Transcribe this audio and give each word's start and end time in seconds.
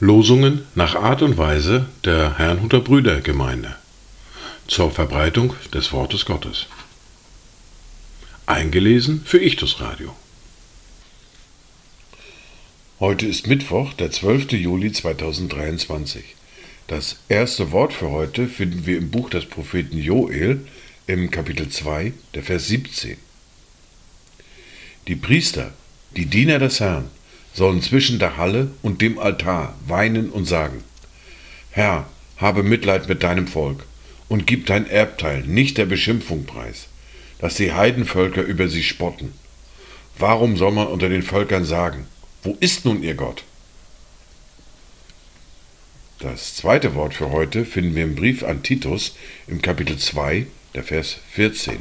Losungen 0.00 0.66
nach 0.74 0.94
Art 0.96 1.22
und 1.22 1.38
Weise 1.38 1.86
der 2.04 2.38
Herrnhuter 2.38 2.80
Brüdergemeinde 2.80 3.76
zur 4.66 4.90
Verbreitung 4.90 5.54
des 5.72 5.92
Wortes 5.92 6.24
Gottes. 6.24 6.66
Eingelesen 8.46 9.22
für 9.24 9.38
Ichtus 9.38 9.80
Radio. 9.80 10.16
Heute 12.98 13.26
ist 13.26 13.46
Mittwoch, 13.46 13.92
der 13.92 14.10
12. 14.10 14.52
Juli 14.52 14.90
2023. 14.90 16.24
Das 16.88 17.20
erste 17.28 17.70
Wort 17.70 17.92
für 17.92 18.10
heute 18.10 18.48
finden 18.48 18.86
wir 18.86 18.98
im 18.98 19.10
Buch 19.10 19.30
des 19.30 19.44
Propheten 19.44 19.98
Joel 19.98 20.66
im 21.06 21.30
Kapitel 21.30 21.68
2, 21.68 22.12
der 22.34 22.42
Vers 22.42 22.66
17. 22.68 23.27
Die 25.08 25.16
Priester, 25.16 25.72
die 26.14 26.26
Diener 26.26 26.58
des 26.58 26.80
Herrn, 26.80 27.10
sollen 27.54 27.80
zwischen 27.80 28.18
der 28.18 28.36
Halle 28.36 28.70
und 28.82 29.00
dem 29.00 29.18
Altar 29.18 29.74
weinen 29.86 30.28
und 30.28 30.44
sagen, 30.44 30.84
Herr, 31.70 32.06
habe 32.36 32.62
Mitleid 32.62 33.08
mit 33.08 33.22
deinem 33.22 33.46
Volk 33.46 33.86
und 34.28 34.46
gib 34.46 34.66
dein 34.66 34.86
Erbteil 34.86 35.44
nicht 35.44 35.78
der 35.78 35.86
Beschimpfung 35.86 36.44
preis, 36.44 36.88
dass 37.38 37.54
die 37.54 37.72
Heidenvölker 37.72 38.42
über 38.42 38.68
sie 38.68 38.82
spotten. 38.82 39.32
Warum 40.18 40.58
soll 40.58 40.72
man 40.72 40.88
unter 40.88 41.08
den 41.08 41.22
Völkern 41.22 41.64
sagen, 41.64 42.06
wo 42.42 42.54
ist 42.60 42.84
nun 42.84 43.02
ihr 43.02 43.14
Gott? 43.14 43.44
Das 46.18 46.54
zweite 46.54 46.94
Wort 46.94 47.14
für 47.14 47.30
heute 47.30 47.64
finden 47.64 47.94
wir 47.94 48.04
im 48.04 48.14
Brief 48.14 48.42
an 48.42 48.62
Titus 48.62 49.16
im 49.46 49.62
Kapitel 49.62 49.96
2, 49.96 50.46
der 50.74 50.84
Vers 50.84 51.16
14. 51.30 51.78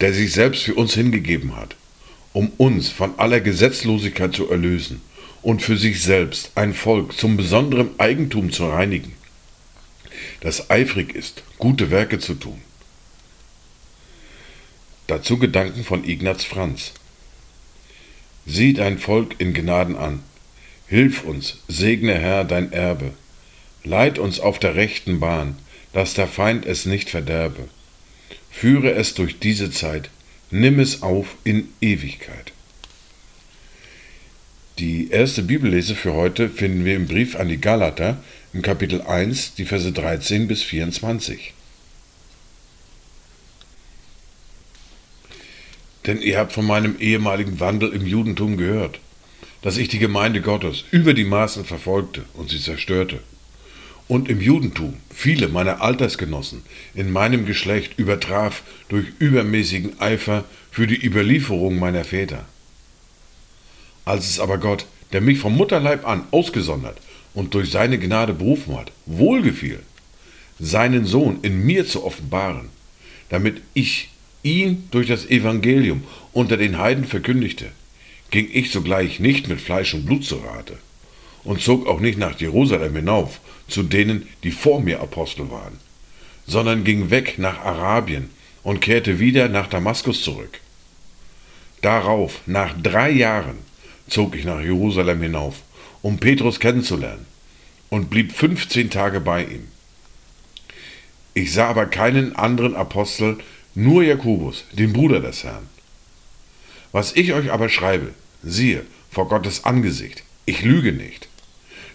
Der 0.00 0.12
sich 0.12 0.32
selbst 0.32 0.62
für 0.62 0.74
uns 0.74 0.94
hingegeben 0.94 1.56
hat, 1.56 1.76
um 2.32 2.50
uns 2.56 2.88
von 2.88 3.18
aller 3.18 3.40
Gesetzlosigkeit 3.40 4.34
zu 4.34 4.50
erlösen 4.50 5.02
und 5.42 5.62
für 5.62 5.76
sich 5.76 6.02
selbst 6.02 6.52
ein 6.54 6.74
Volk 6.74 7.16
zum 7.16 7.36
besonderen 7.36 7.90
Eigentum 7.98 8.52
zu 8.52 8.68
reinigen, 8.68 9.12
das 10.40 10.70
eifrig 10.70 11.14
ist, 11.14 11.42
gute 11.58 11.90
Werke 11.90 12.18
zu 12.18 12.34
tun. 12.34 12.60
Dazu 15.06 15.38
Gedanken 15.38 15.84
von 15.84 16.04
Ignaz 16.04 16.44
Franz. 16.44 16.92
Sieh 18.46 18.72
dein 18.72 18.98
Volk 18.98 19.34
in 19.38 19.52
Gnaden 19.52 19.96
an, 19.96 20.22
Hilf 20.90 21.22
uns, 21.22 21.58
segne 21.68 22.18
Herr 22.18 22.42
dein 22.42 22.72
Erbe. 22.72 23.12
Leit 23.84 24.18
uns 24.18 24.40
auf 24.40 24.58
der 24.58 24.74
rechten 24.74 25.20
Bahn, 25.20 25.56
dass 25.92 26.14
der 26.14 26.26
Feind 26.26 26.66
es 26.66 26.84
nicht 26.84 27.08
verderbe. 27.08 27.68
Führe 28.50 28.92
es 28.92 29.14
durch 29.14 29.38
diese 29.38 29.70
Zeit, 29.70 30.10
nimm 30.50 30.78
es 30.80 31.02
auf 31.02 31.36
in 31.44 31.68
Ewigkeit. 31.80 32.52
Die 34.78 35.10
erste 35.10 35.42
Bibellese 35.42 35.94
für 35.94 36.14
heute 36.14 36.48
finden 36.48 36.84
wir 36.84 36.96
im 36.96 37.06
Brief 37.06 37.36
an 37.36 37.48
die 37.48 37.60
Galater 37.60 38.22
im 38.52 38.62
Kapitel 38.62 39.02
1, 39.02 39.54
die 39.54 39.64
Verse 39.64 39.92
13 39.92 40.48
bis 40.48 40.62
24. 40.62 41.52
Denn 46.06 46.20
ihr 46.22 46.38
habt 46.38 46.52
von 46.52 46.66
meinem 46.66 46.98
ehemaligen 46.98 47.60
Wandel 47.60 47.92
im 47.92 48.06
Judentum 48.06 48.56
gehört 48.56 49.00
dass 49.62 49.76
ich 49.76 49.88
die 49.88 49.98
Gemeinde 49.98 50.40
Gottes 50.40 50.84
über 50.90 51.14
die 51.14 51.24
Maßen 51.24 51.64
verfolgte 51.64 52.24
und 52.34 52.50
sie 52.50 52.60
zerstörte. 52.60 53.20
Und 54.10 54.28
im 54.28 54.40
Judentum 54.40 54.94
viele 55.14 55.46
meiner 55.46 55.82
Altersgenossen 55.82 56.62
in 56.96 57.12
meinem 57.12 57.46
Geschlecht 57.46 57.96
übertraf 57.96 58.64
durch 58.88 59.06
übermäßigen 59.20 60.00
Eifer 60.00 60.44
für 60.72 60.88
die 60.88 61.00
Überlieferung 61.00 61.78
meiner 61.78 62.02
Väter. 62.02 62.44
Als 64.04 64.28
es 64.28 64.40
aber 64.40 64.58
Gott, 64.58 64.84
der 65.12 65.20
mich 65.20 65.38
vom 65.38 65.56
Mutterleib 65.56 66.08
an 66.08 66.24
ausgesondert 66.32 66.98
und 67.34 67.54
durch 67.54 67.70
seine 67.70 68.00
Gnade 68.00 68.34
berufen 68.34 68.76
hat, 68.76 68.90
wohlgefiel, 69.06 69.78
seinen 70.58 71.04
Sohn 71.04 71.38
in 71.42 71.64
mir 71.64 71.86
zu 71.86 72.04
offenbaren, 72.04 72.68
damit 73.28 73.62
ich 73.74 74.08
ihn 74.42 74.88
durch 74.90 75.06
das 75.06 75.30
Evangelium 75.30 76.02
unter 76.32 76.56
den 76.56 76.78
Heiden 76.78 77.04
verkündigte, 77.04 77.70
ging 78.32 78.48
ich 78.52 78.72
sogleich 78.72 79.20
nicht 79.20 79.46
mit 79.46 79.60
Fleisch 79.60 79.94
und 79.94 80.04
Blut 80.04 80.24
zu 80.24 80.38
Rate 80.38 80.78
und 81.44 81.60
zog 81.60 81.86
auch 81.86 82.00
nicht 82.00 82.18
nach 82.18 82.38
Jerusalem 82.38 82.94
hinauf 82.96 83.40
zu 83.68 83.82
denen, 83.82 84.28
die 84.42 84.50
vor 84.50 84.80
mir 84.80 85.00
Apostel 85.00 85.50
waren, 85.50 85.78
sondern 86.46 86.84
ging 86.84 87.10
weg 87.10 87.38
nach 87.38 87.64
Arabien 87.64 88.30
und 88.62 88.80
kehrte 88.80 89.18
wieder 89.18 89.48
nach 89.48 89.68
Damaskus 89.68 90.22
zurück. 90.22 90.60
Darauf, 91.82 92.40
nach 92.46 92.74
drei 92.80 93.10
Jahren, 93.10 93.58
zog 94.08 94.36
ich 94.36 94.44
nach 94.44 94.60
Jerusalem 94.60 95.22
hinauf, 95.22 95.62
um 96.02 96.18
Petrus 96.18 96.60
kennenzulernen, 96.60 97.26
und 97.88 98.10
blieb 98.10 98.32
15 98.32 98.90
Tage 98.90 99.20
bei 99.20 99.44
ihm. 99.44 99.68
Ich 101.32 101.52
sah 101.52 101.68
aber 101.68 101.86
keinen 101.86 102.36
anderen 102.36 102.74
Apostel, 102.74 103.38
nur 103.74 104.02
Jakobus, 104.02 104.64
den 104.72 104.92
Bruder 104.92 105.20
des 105.20 105.44
Herrn. 105.44 105.68
Was 106.92 107.14
ich 107.14 107.32
euch 107.32 107.52
aber 107.52 107.68
schreibe, 107.68 108.12
siehe, 108.42 108.84
vor 109.10 109.28
Gottes 109.28 109.64
Angesicht, 109.64 110.24
ich 110.44 110.62
lüge 110.62 110.92
nicht. 110.92 111.28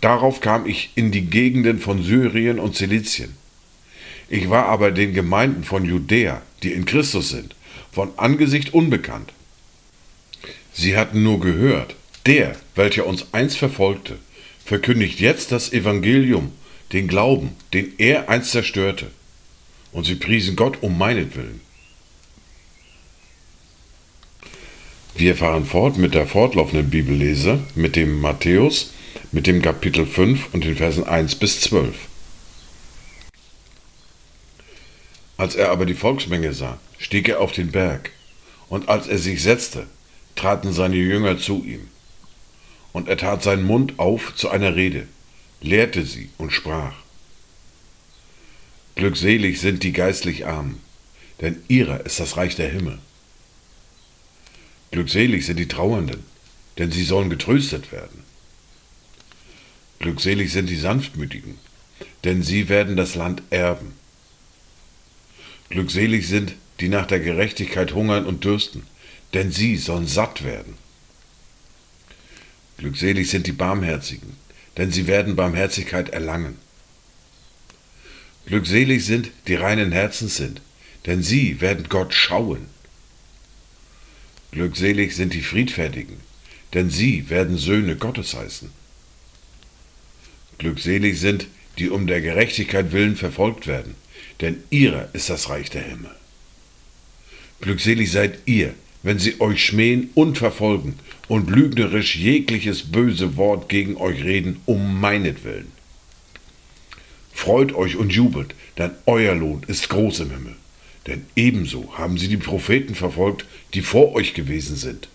Darauf 0.00 0.40
kam 0.40 0.66
ich 0.66 0.90
in 0.94 1.10
die 1.10 1.26
Gegenden 1.26 1.78
von 1.78 2.02
Syrien 2.02 2.58
und 2.58 2.76
Zilizien. 2.76 3.34
Ich 4.28 4.50
war 4.50 4.66
aber 4.66 4.90
den 4.90 5.14
Gemeinden 5.14 5.64
von 5.64 5.84
Judäa, 5.84 6.42
die 6.62 6.72
in 6.72 6.84
Christus 6.84 7.30
sind, 7.30 7.54
von 7.92 8.10
Angesicht 8.16 8.74
unbekannt. 8.74 9.32
Sie 10.72 10.96
hatten 10.96 11.22
nur 11.22 11.40
gehört, 11.40 11.94
der, 12.26 12.56
welcher 12.74 13.06
uns 13.06 13.26
einst 13.32 13.56
verfolgte, 13.56 14.18
verkündigt 14.64 15.20
jetzt 15.20 15.52
das 15.52 15.72
Evangelium, 15.72 16.52
den 16.92 17.08
Glauben, 17.08 17.50
den 17.72 17.92
er 17.98 18.28
einst 18.28 18.50
zerstörte. 18.50 19.10
Und 19.92 20.04
sie 20.04 20.16
priesen 20.16 20.56
Gott 20.56 20.82
um 20.82 20.98
meinetwillen. 20.98 21.60
Wir 25.14 25.34
fahren 25.34 25.64
fort 25.64 25.96
mit 25.96 26.14
der 26.14 26.26
fortlaufenden 26.26 26.90
Bibellese, 26.90 27.60
mit 27.74 27.96
dem 27.96 28.20
Matthäus, 28.20 28.92
mit 29.36 29.46
dem 29.46 29.60
Kapitel 29.60 30.06
5 30.06 30.54
und 30.54 30.64
den 30.64 30.76
Versen 30.76 31.04
1 31.04 31.34
bis 31.34 31.60
12. 31.60 31.94
Als 35.36 35.54
er 35.54 35.70
aber 35.70 35.84
die 35.84 35.92
Volksmenge 35.92 36.54
sah, 36.54 36.78
stieg 36.96 37.28
er 37.28 37.40
auf 37.42 37.52
den 37.52 37.70
Berg, 37.70 38.12
und 38.70 38.88
als 38.88 39.08
er 39.08 39.18
sich 39.18 39.42
setzte, 39.42 39.88
traten 40.36 40.72
seine 40.72 40.96
Jünger 40.96 41.36
zu 41.36 41.62
ihm. 41.66 41.86
Und 42.94 43.10
er 43.10 43.18
tat 43.18 43.42
seinen 43.42 43.64
Mund 43.64 43.98
auf 43.98 44.34
zu 44.36 44.48
einer 44.48 44.74
Rede, 44.74 45.06
lehrte 45.60 46.06
sie 46.06 46.30
und 46.38 46.50
sprach. 46.50 46.94
Glückselig 48.94 49.60
sind 49.60 49.82
die 49.82 49.92
geistlich 49.92 50.46
Armen, 50.46 50.80
denn 51.42 51.62
ihrer 51.68 52.06
ist 52.06 52.20
das 52.20 52.38
Reich 52.38 52.56
der 52.56 52.70
Himmel. 52.70 53.00
Glückselig 54.92 55.44
sind 55.44 55.58
die 55.58 55.68
Trauernden, 55.68 56.24
denn 56.78 56.90
sie 56.90 57.04
sollen 57.04 57.28
getröstet 57.28 57.92
werden. 57.92 58.25
Glückselig 59.98 60.52
sind 60.52 60.68
die 60.68 60.76
Sanftmütigen, 60.76 61.58
denn 62.24 62.42
sie 62.42 62.68
werden 62.68 62.96
das 62.96 63.14
Land 63.14 63.42
erben. 63.50 63.92
Glückselig 65.70 66.28
sind, 66.28 66.54
die 66.80 66.88
nach 66.88 67.06
der 67.06 67.20
Gerechtigkeit 67.20 67.94
hungern 67.94 68.26
und 68.26 68.44
dürsten, 68.44 68.82
denn 69.34 69.50
sie 69.50 69.76
sollen 69.76 70.06
satt 70.06 70.44
werden. 70.44 70.74
Glückselig 72.78 73.30
sind 73.30 73.46
die 73.46 73.52
Barmherzigen, 73.52 74.36
denn 74.76 74.92
sie 74.92 75.06
werden 75.06 75.36
Barmherzigkeit 75.36 76.10
erlangen. 76.10 76.56
Glückselig 78.44 79.04
sind, 79.04 79.30
die 79.48 79.54
reinen 79.54 79.92
Herzens 79.92 80.36
sind, 80.36 80.60
denn 81.06 81.22
sie 81.22 81.60
werden 81.60 81.88
Gott 81.88 82.14
schauen. 82.14 82.66
Glückselig 84.52 85.16
sind 85.16 85.34
die 85.34 85.42
Friedfertigen, 85.42 86.20
denn 86.74 86.90
sie 86.90 87.28
werden 87.30 87.56
Söhne 87.56 87.96
Gottes 87.96 88.34
heißen. 88.34 88.70
Glückselig 90.58 91.20
sind, 91.20 91.46
die 91.78 91.90
um 91.90 92.06
der 92.06 92.20
Gerechtigkeit 92.20 92.92
willen 92.92 93.16
verfolgt 93.16 93.66
werden, 93.66 93.94
denn 94.40 94.62
ihrer 94.70 95.08
ist 95.12 95.30
das 95.30 95.48
Reich 95.50 95.70
der 95.70 95.82
Himmel. 95.82 96.10
Glückselig 97.60 98.10
seid 98.10 98.38
ihr, 98.46 98.74
wenn 99.02 99.18
sie 99.18 99.40
euch 99.40 99.64
schmähen 99.64 100.10
und 100.14 100.38
verfolgen 100.38 100.98
und 101.28 101.50
lügnerisch 101.50 102.16
jegliches 102.16 102.90
böse 102.90 103.36
Wort 103.36 103.68
gegen 103.68 103.96
euch 103.96 104.24
reden, 104.24 104.60
um 104.66 105.00
meinetwillen. 105.00 105.70
Freut 107.32 107.74
euch 107.74 107.96
und 107.96 108.12
jubelt, 108.12 108.54
denn 108.78 108.92
euer 109.04 109.34
Lohn 109.34 109.62
ist 109.68 109.88
groß 109.88 110.20
im 110.20 110.30
Himmel 110.30 110.56
denn 111.06 111.26
ebenso 111.36 111.96
haben 111.96 112.18
sie 112.18 112.28
die 112.28 112.36
Propheten 112.36 112.94
verfolgt, 112.94 113.46
die 113.74 113.82
vor 113.82 114.14
euch 114.14 114.34
gewesen 114.34 114.76
sind. 114.76 115.08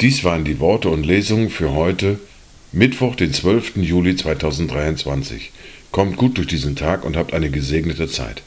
Dies 0.00 0.24
waren 0.24 0.44
die 0.44 0.58
Worte 0.58 0.88
und 0.88 1.04
Lesungen 1.04 1.50
für 1.50 1.70
heute, 1.70 2.18
Mittwoch, 2.74 3.16
den 3.16 3.34
12. 3.34 3.76
Juli 3.76 4.16
2023. 4.16 5.50
Kommt 5.90 6.16
gut 6.16 6.38
durch 6.38 6.46
diesen 6.46 6.74
Tag 6.74 7.04
und 7.04 7.18
habt 7.18 7.34
eine 7.34 7.50
gesegnete 7.50 8.08
Zeit. 8.08 8.42